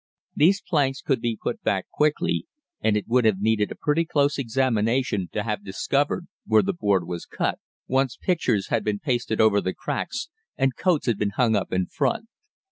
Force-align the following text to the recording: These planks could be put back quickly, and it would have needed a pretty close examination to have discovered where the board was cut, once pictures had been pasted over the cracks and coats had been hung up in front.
These 0.35 0.63
planks 0.67 0.99
could 0.99 1.21
be 1.21 1.37
put 1.39 1.61
back 1.61 1.87
quickly, 1.91 2.47
and 2.81 2.97
it 2.97 3.07
would 3.07 3.23
have 3.23 3.39
needed 3.39 3.71
a 3.71 3.75
pretty 3.75 4.03
close 4.03 4.39
examination 4.39 5.29
to 5.33 5.43
have 5.43 5.63
discovered 5.63 6.25
where 6.47 6.63
the 6.63 6.73
board 6.73 7.05
was 7.05 7.27
cut, 7.27 7.59
once 7.87 8.17
pictures 8.17 8.69
had 8.69 8.83
been 8.83 8.97
pasted 8.97 9.39
over 9.39 9.61
the 9.61 9.75
cracks 9.75 10.29
and 10.57 10.75
coats 10.75 11.05
had 11.05 11.19
been 11.19 11.29
hung 11.35 11.55
up 11.55 11.71
in 11.71 11.85
front. 11.85 12.29